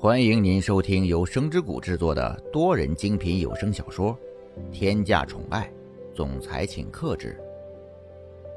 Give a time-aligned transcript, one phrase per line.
[0.00, 4.16] 欢迎您收听由声之谷制作的多人精品有声小说
[4.70, 5.68] 《天价宠爱
[6.14, 7.36] 总裁请克制》，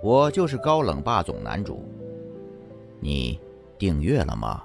[0.08, 1.84] 我就是高冷霸总男主。
[3.00, 3.40] 你
[3.80, 4.64] 订阅了吗？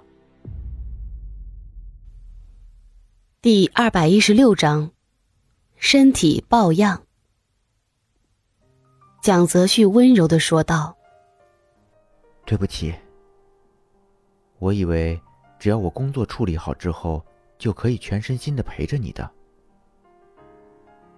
[3.41, 4.91] 第二百一十六章，
[5.77, 7.03] 身体抱恙。
[9.23, 10.95] 蒋泽旭温柔的说道
[12.45, 12.95] ：“对不起，
[14.59, 15.19] 我以为……”
[15.59, 17.25] 只要我工作处理好之后，
[17.59, 19.31] 就可以全身心的陪着你的。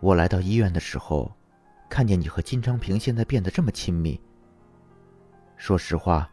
[0.00, 1.30] 我来到医院的时候，
[1.88, 4.20] 看见你和金昌平现在变得这么亲密。
[5.56, 6.30] 说实话，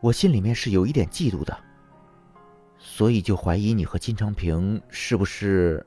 [0.00, 1.56] 我心里面是有一点嫉妒的，
[2.76, 5.86] 所以就怀疑你和金昌平是不是……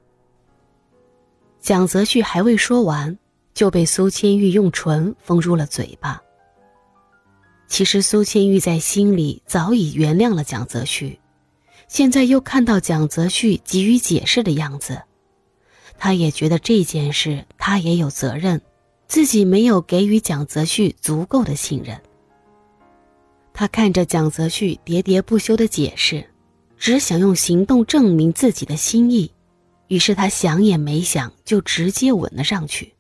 [1.60, 3.18] 蒋泽旭还未说完，
[3.54, 6.22] 就被苏千玉用唇封住了嘴巴。
[7.68, 11.20] 其实苏千玉在心里早已原谅了蒋泽旭。
[11.88, 15.02] 现在又看到蒋泽旭急于解释的样子，
[15.98, 18.62] 他也觉得这件事他也有责任，
[19.07, 21.99] 自己没有给予蒋泽旭足够的信任。
[23.54, 26.30] 他看着蒋泽旭喋喋不休的解释，
[26.77, 29.32] 只想用行动证明自己的心意，
[29.88, 32.93] 于是他想也没想就直接吻了上去。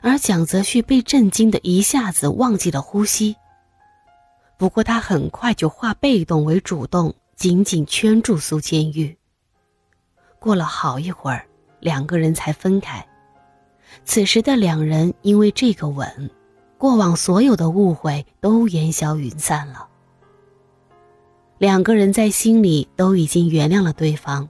[0.00, 3.36] 而蒋泽旭被震惊的一下子忘记了呼吸，
[4.58, 7.14] 不过他很快就化被动为主动。
[7.36, 9.16] 紧紧圈住苏千玉。
[10.38, 11.46] 过了好一会儿，
[11.80, 13.04] 两个人才分开。
[14.04, 16.30] 此时的两人因为这个吻，
[16.78, 19.88] 过往所有的误会都烟消云散了。
[21.58, 24.48] 两个人在心里都已经原谅了对方，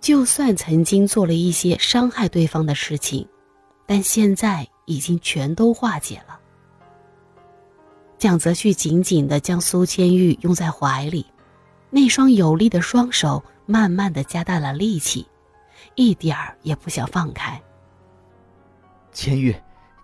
[0.00, 3.26] 就算曾经做了一些伤害对方的事情，
[3.86, 6.38] 但现在已经全都化解了。
[8.18, 11.26] 蒋泽旭紧紧地将苏千玉拥在怀里。
[11.90, 15.26] 那双有力的双手慢慢的加大了力气，
[15.94, 17.60] 一点儿也不想放开。
[19.12, 19.54] 千玉，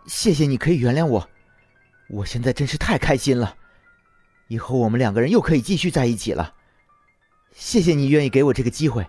[0.06, 1.29] 谢谢你可以原谅我，
[2.08, 3.55] 我现在真是太开心了，
[4.48, 6.55] 以后我们两个人又可以继续在一起了。
[7.52, 9.07] 谢谢你愿意给我这个机会，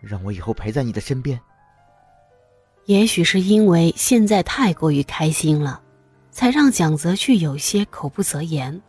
[0.00, 1.40] 让我以后陪在你的身边。
[2.84, 5.82] 也许是因为现在太过于开心了，
[6.30, 8.80] 才让蒋泽旭有些口不择言。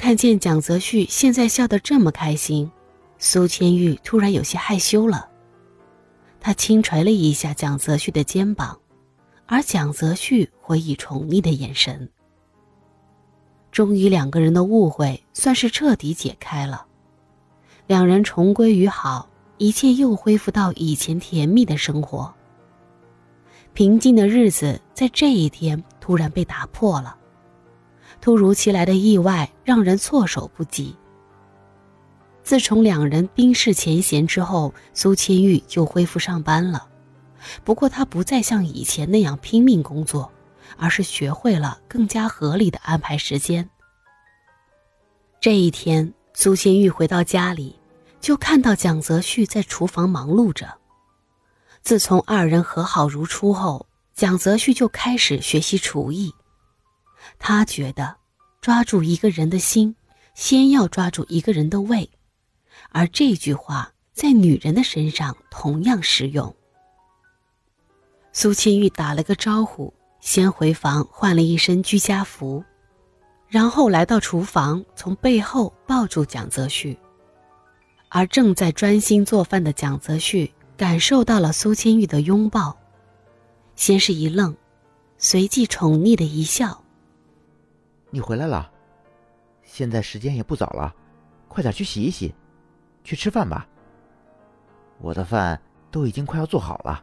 [0.00, 2.72] 看见蒋泽旭现在笑得这么开心，
[3.18, 5.28] 苏千玉突然有些害羞了。
[6.40, 8.80] 她轻捶了一下蒋泽旭的肩膀，
[9.44, 12.08] 而蒋泽旭回以宠溺的眼神。
[13.70, 16.86] 终于，两个人的误会算是彻底解开了，
[17.86, 19.28] 两人重归于好，
[19.58, 22.32] 一切又恢复到以前甜蜜的生活。
[23.74, 27.18] 平静的日子在这一天突然被打破了。
[28.20, 30.94] 突如其来的意外让人措手不及。
[32.42, 36.86] 自从两人冰释前嫌之后，苏千玉就恢复上班了。
[37.64, 40.30] 不过，她不再像以前那样拼命工作，
[40.76, 43.68] 而是学会了更加合理的安排时间。
[45.40, 47.78] 这一天，苏千玉回到家里，
[48.20, 50.74] 就看到蒋泽旭在厨房忙碌着。
[51.82, 56.34] 自从二人和好如初后，蒋泽旭就开始学习厨艺。
[57.38, 58.16] 他觉得，
[58.60, 59.94] 抓住一个人的心，
[60.34, 62.10] 先要抓住一个人的胃，
[62.90, 66.54] 而这句话在女人的身上同样适用。
[68.32, 72.62] 苏千玉打了个招呼，先回房换了一身居家服，
[73.48, 76.98] 然后来到厨房，从背后抱住蒋泽旭。
[78.08, 82.76] 而正在专心做饭的蒋泽旭感受到了苏千玉的拥抱，
[83.76, 84.56] 先是一愣，
[85.16, 86.84] 随即宠溺的一笑。
[88.10, 88.70] 你回来了，
[89.62, 90.94] 现在时间也不早了，
[91.48, 92.34] 快点去洗一洗，
[93.04, 93.66] 去吃饭吧。
[94.98, 95.60] 我的饭
[95.90, 97.02] 都已经快要做好了，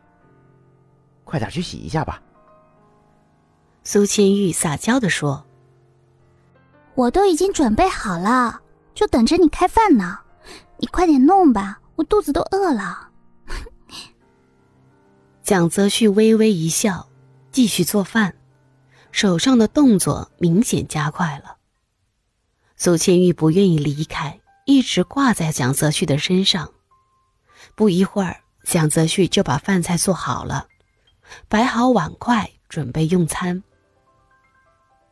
[1.24, 2.22] 快点去洗一下吧。
[3.84, 5.46] 苏千玉撒娇的说
[6.94, 8.62] ：“我都已经准备好了，
[8.94, 10.20] 就等着你开饭呢。
[10.78, 13.10] 你快点弄吧，我肚子都饿了。”
[15.42, 17.08] 蒋泽旭微微一笑，
[17.50, 18.36] 继续做饭。
[19.12, 21.58] 手上的动作明显加快了。
[22.76, 26.72] 苏千玉不愿意离开，一直挂在蒋泽旭的身上。
[27.76, 30.68] 不一会儿，蒋泽旭就把饭菜做好了，
[31.48, 33.64] 摆好碗筷，准备用餐。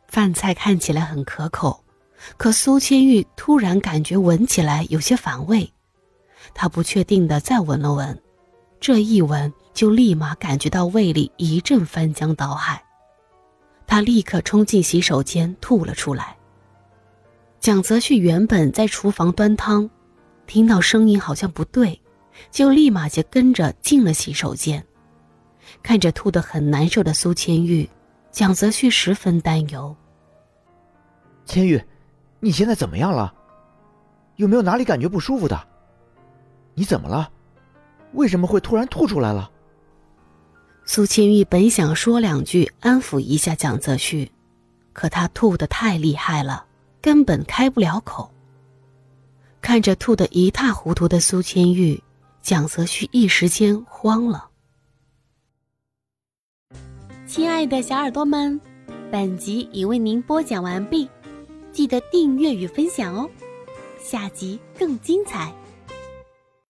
[0.08, 1.84] 饭菜看起来很可口，
[2.36, 5.72] 可苏千玉突然感觉闻起来有些反胃，
[6.54, 8.22] 她不确定的再闻了闻，
[8.78, 12.85] 这一闻就立马感觉到胃里一阵翻江倒海。
[13.86, 16.36] 他立刻冲进洗手间，吐了出来。
[17.60, 19.88] 蒋泽旭原本在厨房端汤，
[20.46, 22.00] 听到声音好像不对，
[22.50, 24.84] 就立马就跟着进了洗手间。
[25.82, 27.88] 看着吐得很难受的苏千玉，
[28.30, 29.94] 蒋泽旭十分担忧。
[31.44, 31.82] 千玉，
[32.40, 33.32] 你现在怎么样了？
[34.36, 35.58] 有没有哪里感觉不舒服的？
[36.74, 37.30] 你怎么了？
[38.12, 39.50] 为什么会突然吐出来了？
[40.88, 44.30] 苏千玉本想说两句安抚一下蒋泽旭，
[44.92, 46.64] 可他吐得太厉害了，
[47.02, 48.30] 根本开不了口。
[49.60, 52.00] 看着吐得一塌糊涂的苏千玉，
[52.40, 54.48] 蒋泽旭一时间慌了。
[57.26, 58.58] 亲爱的小耳朵们，
[59.10, 61.08] 本集已为您播讲完毕，
[61.72, 63.28] 记得订阅与分享哦，
[63.98, 65.52] 下集更精彩。